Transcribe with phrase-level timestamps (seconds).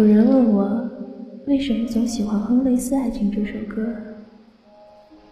[0.00, 0.90] 有人问我，
[1.46, 3.86] 为什么总喜欢哼类似《爱情》这首歌？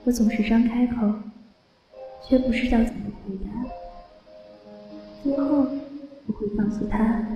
[0.04, 1.10] 我总是张开口，
[2.22, 3.50] 却不知道怎么回答。
[5.22, 5.66] 最后，
[6.26, 7.26] 我会告诉他，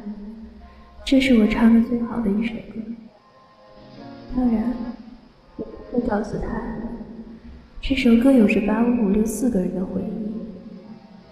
[1.07, 2.82] 这是我唱的最好的一首歌。
[4.37, 4.75] 当然，
[5.57, 6.62] 我不会告诉他，
[7.80, 10.33] 这首歌有着八五五六四个人的回忆。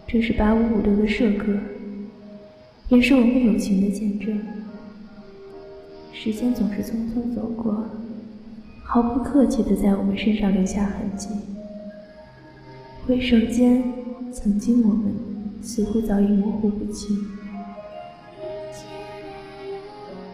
[0.07, 1.59] 这是八五五六的社歌，
[2.89, 4.40] 也是我们友情的见证。
[6.23, 7.83] 时间总是匆匆走过，
[8.85, 11.31] 毫不客气地在我们身上留下痕迹。
[13.07, 13.83] 回首间，
[14.31, 15.15] 曾经我们
[15.63, 17.17] 似乎早已模糊不清。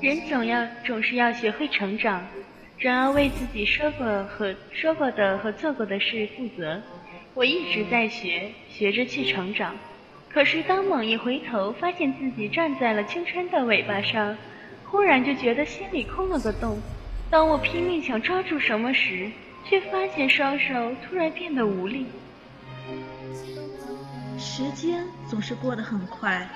[0.01, 2.27] 人总要总是要学会成长，
[2.81, 6.83] 总要为自己说过和说过的和做过的事负责。
[7.35, 9.77] 我一直在学，学着去成长。
[10.29, 14.37] 可是当猛一回头，发现自己站在了青春的尾巴上，
[14.91, 16.81] 忽然就觉得心里空了个洞。
[17.31, 19.31] 当我拼命想抓住什么时，
[19.65, 22.07] 却发现双手突然变得无力。
[24.39, 26.49] 时间总是过得很快，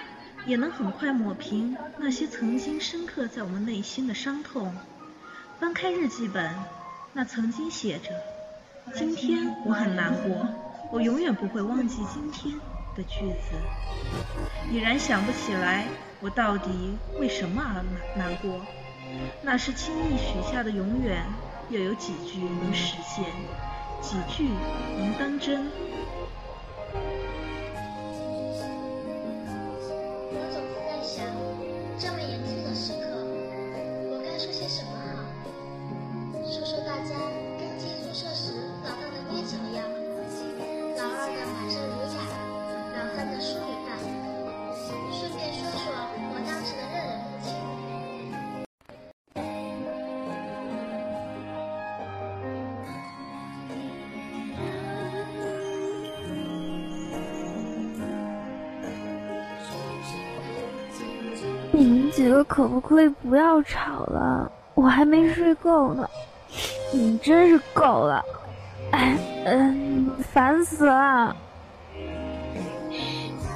[0.47, 4.75] 也能很快抹平那些曾经深刻在我们内心的伤痛。
[5.59, 6.55] 翻开日记本，
[7.13, 8.11] 那曾经写着
[8.95, 10.47] ：“今天我很难过。”
[10.93, 12.53] 我永远不会忘记今天
[13.01, 13.57] 的句子，
[14.71, 15.87] 已然想不起来
[16.21, 18.61] 我到底为什么而难难过。
[19.41, 21.25] 那是轻易许下的永远，
[21.71, 23.25] 又有几句能实现？
[24.03, 24.51] 几句
[24.99, 25.71] 能当真？
[61.81, 64.53] 你们几个可不可以不要吵了？
[64.75, 66.07] 我还没睡够呢。
[66.93, 68.23] 你们真是够了！
[68.93, 71.35] 哎，嗯，烦死了！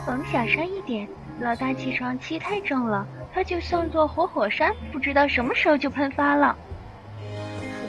[0.06, 1.06] 甭小声一点，
[1.38, 6.56] 老大起床气太重了，他就像座活火山，不知道什么时候就喷发了。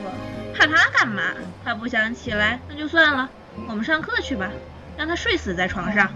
[0.02, 0.12] 说，
[0.54, 1.22] 怕他干嘛？
[1.64, 3.30] 他不想起来，那就算了。
[3.66, 4.50] 我们上课去吧，
[4.98, 6.10] 让他睡死在床上。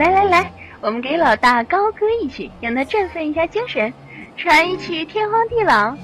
[0.00, 0.50] 来来来，
[0.80, 3.92] 我们给老大高歌一曲，让他振奋一下精神，
[4.34, 5.94] 传一曲天荒地老。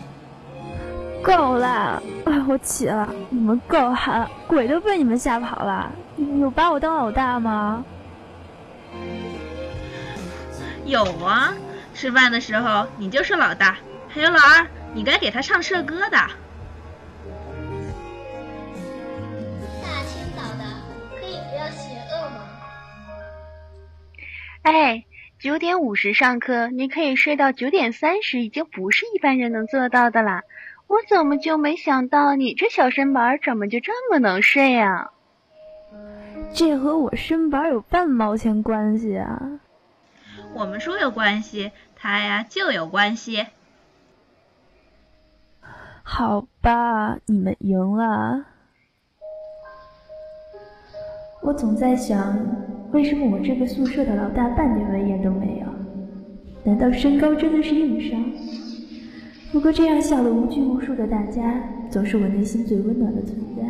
[1.22, 2.02] 够了，
[2.46, 5.90] 我起了，你们够狠，鬼都被你们吓跑了。
[6.38, 7.82] 有把我当老大吗？
[10.84, 11.54] 有啊，
[11.94, 13.78] 吃饭的时候你就是老大，
[14.10, 16.18] 还有老二，你该给他唱社歌的。
[24.66, 25.04] 哎，
[25.38, 30.42] 九点五十上课，你可以睡到九点三十，已经不是一般人能做到的啦。
[30.88, 35.12] 我怎么就没想到你这小身板怎么就这么能睡呀？
[36.52, 39.60] 这和我身板有半毛钱关系啊？
[40.52, 43.46] 我们说有关系，他呀就有关系。
[46.02, 48.46] 好吧，你们赢了。
[51.42, 52.75] 我总在想。
[52.92, 55.66] 为什么我这个宿舍的老大半点威严都没有？
[56.64, 58.32] 难道身高真的是硬伤？
[59.52, 61.54] 不过这样笑得无拘无束的大家，
[61.90, 63.62] 总是我内心最温暖的存在。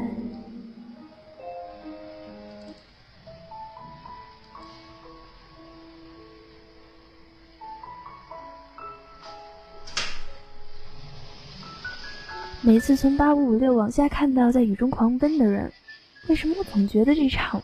[12.62, 15.70] 每次从八五五六往下看到在雨中狂奔的人，
[16.28, 17.62] 为什么我总觉得这场？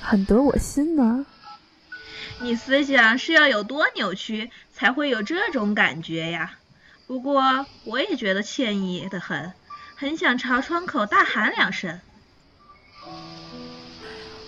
[0.00, 1.26] 很得我心呢。
[2.40, 6.52] 你思想是要有多扭曲，才会有这种感觉呀？
[7.06, 9.52] 不过我也觉得歉意的很，
[9.94, 12.00] 很想朝窗口大喊两声。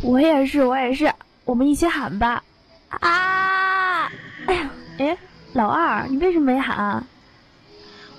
[0.03, 1.13] 我也是，我也是，
[1.45, 2.43] 我们一起喊吧！
[2.89, 4.11] 啊！
[4.47, 5.19] 哎呀，哎，
[5.53, 7.05] 老二，你为什么没喊？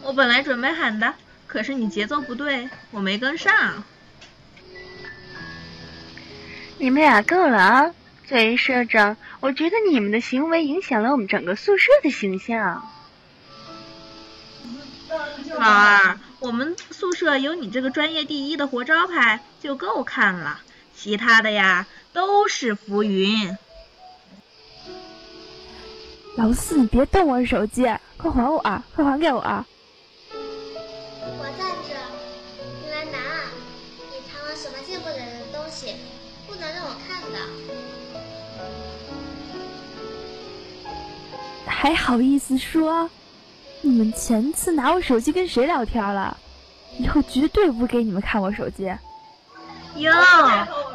[0.04, 1.14] 我本来准备喊的，
[1.46, 3.84] 可是你节奏不对，我没跟上。
[6.80, 7.94] 你们俩够了啊！
[8.28, 12.88] 作为社长，我觉得你们的行为影响了我们整个宿舍的形象。
[15.58, 20.60] 老二，我们宿舍有你这个专业第一的活招牌就够看了，
[20.96, 23.58] 其他的呀都是浮云。
[26.36, 27.88] 老四，你别动我手机，
[28.18, 28.84] 快还我啊！
[28.94, 29.66] 快还给我啊！
[41.68, 43.10] 还好意思说？
[43.82, 46.36] 你们前次拿我手机跟谁聊天了？
[47.00, 48.92] 以后绝对不给你们看我手机。
[49.98, 50.12] 哟，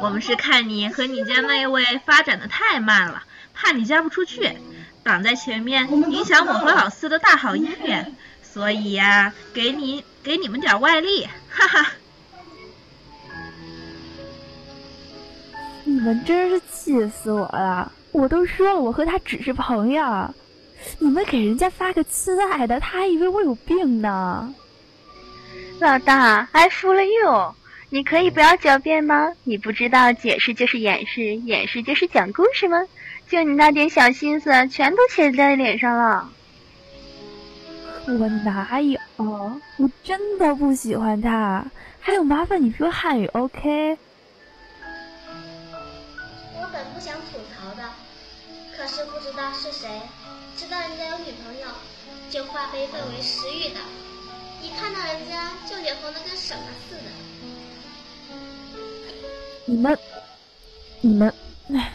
[0.01, 3.23] 我们是看你和你家那位发展的太慢了，
[3.53, 4.51] 怕你嫁不出去。
[5.01, 11.91] 挡在前面，影响我和老四的大好姻缘，所以呀，给你给你们点外力，哈哈！
[15.83, 17.91] 你们真是气死我了！
[18.11, 20.33] 我都说了，我和他只是朋友，
[20.99, 24.53] 你们给人家发个慈爱的，他还以为我有病呢。
[25.79, 27.55] 老大，I fool you！
[27.89, 29.33] 你可以不要狡辩吗？
[29.43, 32.87] 你不知道解释就是掩饰，掩饰就是讲故事吗？
[33.29, 36.29] 就你那点小心思，全都写在脸上了。
[38.05, 38.99] 我哪有？
[39.17, 41.65] 我真的不喜欢他。
[41.99, 43.97] 还有，麻烦你说汉语，OK？
[46.55, 47.83] 我本不想吐槽的，
[48.77, 49.87] 可是不知道是谁
[50.57, 51.67] 知道人家有女朋友，
[52.29, 53.79] 就化悲愤为食欲的，
[54.61, 57.01] 一看到人家就脸红的跟什么似的。
[59.65, 59.97] 你们，
[61.01, 61.33] 你们，
[61.73, 61.93] 唉。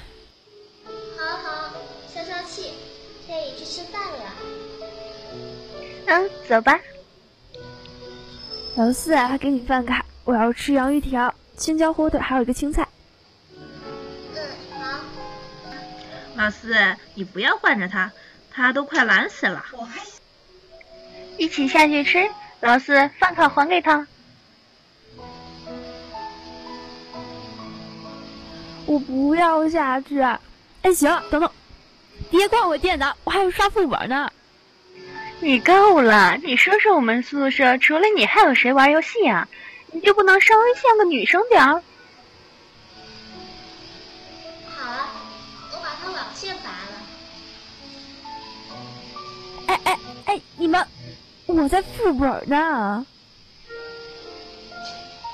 [3.27, 4.19] 可以去吃饭了。
[6.07, 6.81] 嗯，走吧。
[8.75, 12.89] 老四，还给你饭卡，我要吃洋芋条、青椒火腿，还有一个青菜。
[14.35, 14.41] 嗯，
[14.81, 15.01] 好。
[16.37, 16.75] 老四，
[17.15, 18.11] 你不要惯着他，
[18.59, 19.65] 他都快懒死了。
[21.37, 22.29] 一起下去吃。
[22.59, 24.05] 老四，饭卡还给他。
[28.85, 30.21] 我不要下去。
[30.83, 31.49] 哎，行，等等。
[32.33, 34.29] 别挂我电脑，我还要刷副本呢。
[35.39, 36.37] 你够了！
[36.43, 39.47] 你说说我们宿舍除了你还有谁玩游戏啊？
[39.93, 41.81] 你就不能稍微像个女生点儿？
[51.61, 53.05] 我在副本呢。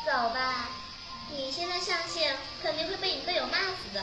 [0.07, 0.71] 走吧，
[1.31, 4.03] 你现在上线肯定会被你队友骂死的。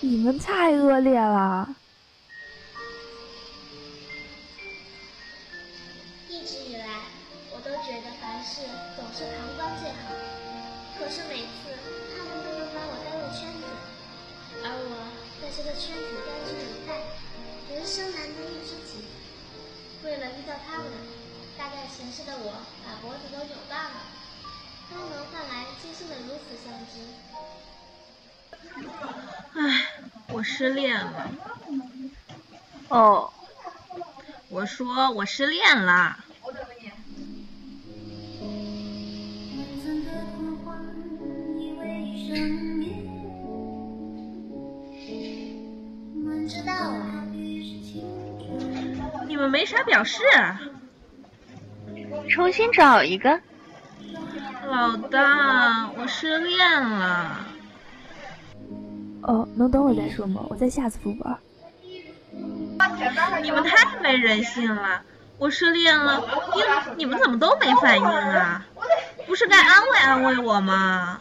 [0.00, 1.68] 你们太恶劣了！
[6.28, 6.86] 一直以来，
[7.52, 8.62] 我都觉得凡事
[8.96, 10.10] 总是旁观最好。
[10.98, 11.46] 可是每次
[12.16, 13.64] 他们都能把我带入圈子，
[14.64, 15.06] 而我
[15.40, 16.98] 在这个圈子呆居如待，
[17.72, 18.98] 人生难得一知己。
[20.04, 20.86] 为了遇到他们，
[21.56, 22.52] 大概前世的我
[22.84, 24.00] 把脖子都扭断了，
[24.90, 26.94] 都能换来今生的如此相知。
[29.54, 29.86] 唉，
[30.28, 31.30] 我失恋了。
[32.88, 33.32] 哦，
[34.48, 36.21] 我说我失恋了。
[49.62, 50.24] 没啥表示。
[52.28, 53.38] 重新找一个。
[54.66, 57.46] 老大，我失恋了。
[59.22, 60.44] 哦，能等会再说吗？
[60.48, 61.32] 我再下次副本。
[63.40, 65.00] 你们太没人性了！
[65.38, 66.20] 我失恋了，
[66.56, 68.66] 你你们怎么都没反应啊？
[69.28, 71.20] 不是该安慰安慰我吗？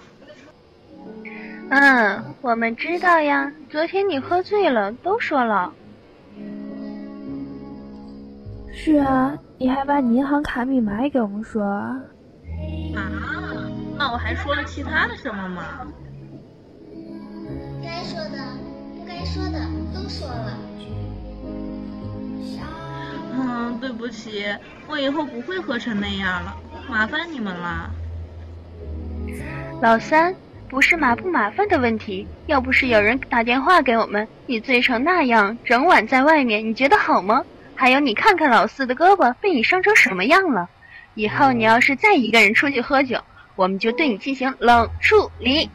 [1.69, 3.51] 嗯，我们知道呀。
[3.69, 5.71] 昨天你喝醉了，都说了。
[8.83, 11.63] 是啊，你还把你银行卡密码也给我们说。
[11.63, 12.01] 啊？
[13.95, 15.63] 那我还说了其他的什么吗？
[17.83, 18.39] 该说的、
[18.97, 19.59] 不该说的
[19.93, 20.57] 都说了。
[23.35, 24.45] 嗯，对不起，
[24.89, 26.57] 我以后不会喝成那样了，
[26.89, 27.91] 麻烦你们了。
[29.79, 30.33] 老三，
[30.67, 37.45] 不是麻不麻烦的问题，要不是有人打电话给我们，你醉成那样，整晚在外面，你觉得好吗？
[37.75, 40.69] 还有，你看看老四的胳膊被你伤成什么样了？
[41.13, 43.19] 以后你要是再一个人出去喝酒，
[43.55, 45.69] 我们就对你进行冷处理。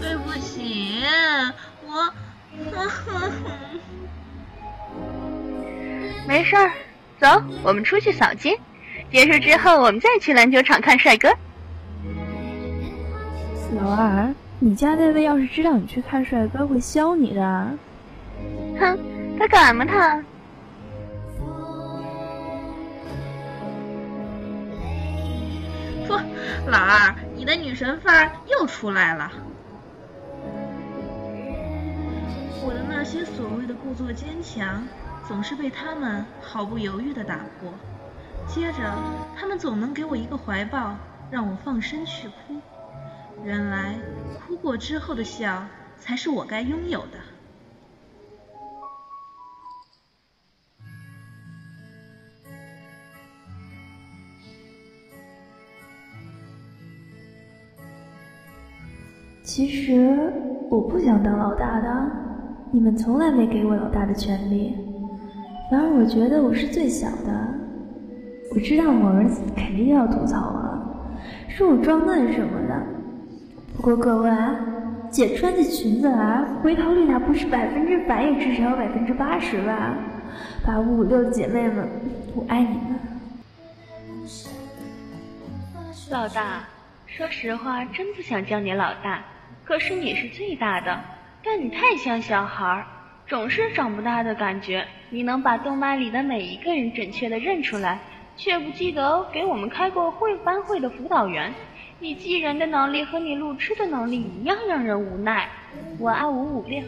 [0.00, 1.02] 对不起
[1.86, 2.10] 我，
[6.26, 6.70] 没事儿，
[7.20, 8.58] 走，我们出去扫街。
[9.10, 11.28] 结束之后，我们再去篮球场看帅哥。
[13.74, 17.70] 老二，你家那位要是知道你去看帅哥，会削你的。
[18.78, 18.98] 哼，
[19.38, 20.22] 他敢吗他？
[26.08, 26.14] 不，
[26.70, 29.30] 老二，你的女神范儿又出来了。
[32.64, 34.82] 我的那些所谓的故作坚强，
[35.28, 37.70] 总是被他们毫不犹豫地打破。
[38.46, 38.78] 接着，
[39.38, 40.96] 他们总能给我一个怀抱，
[41.30, 42.58] 让我放声去哭。
[43.44, 43.94] 原来，
[44.40, 45.66] 哭过之后的笑，
[46.00, 47.18] 才是我该拥有的。
[59.58, 60.32] 其实
[60.70, 62.06] 我不想当老大的，
[62.70, 64.72] 你们从来没给我老大的权利，
[65.68, 67.48] 反而我觉得我是最小的。
[68.54, 72.86] 我知道我儿子肯定又要吐槽我，说我装嫩什么的。
[73.76, 74.30] 不过各位，
[75.10, 79.96] 姐穿起裙子来，回头率那不是百分之百，也至少有百分之八十吧？
[80.64, 81.84] 八五五六姐妹们，
[82.36, 82.96] 我爱你们。
[86.12, 86.60] 老大，
[87.06, 89.20] 说实话，真不想叫你老大。
[89.68, 90.98] 可是你是最大的，
[91.44, 92.86] 但你太像小孩儿，
[93.26, 94.88] 总是长不大的感觉。
[95.10, 98.00] 你能把动漫里的每一个人准确的认出来，
[98.34, 101.52] 却不记得给我们开过会班会的辅导员。
[101.98, 105.50] 你记人的能力和你路痴的能力一样让人无奈。
[105.98, 106.82] 我爱五五六。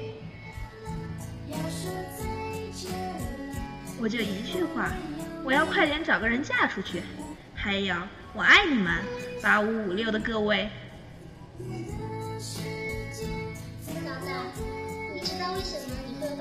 [4.00, 4.88] 我就一句话，
[5.44, 7.02] 我要快点找个人嫁出去。
[7.54, 7.94] 还有，
[8.32, 8.90] 我爱你们，
[9.42, 10.66] 八五五六的各位。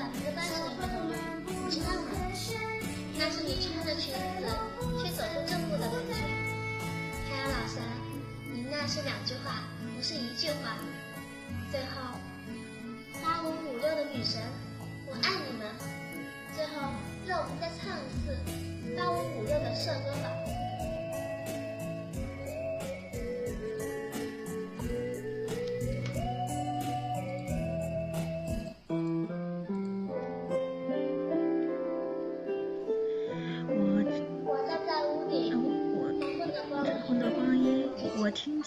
[0.10, 1.14] 么你会有百分之八十的可能？
[1.46, 2.10] 你知道吗？
[3.18, 4.48] 那是你穿着裙子
[5.04, 6.14] 却走出正步的感觉。
[7.30, 7.84] 还有老三，
[8.52, 9.64] 你那是两句话，
[9.96, 10.78] 不是一句话。
[11.72, 12.19] 最后，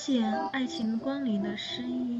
[0.04, 2.11] 见爱情光临的诗意。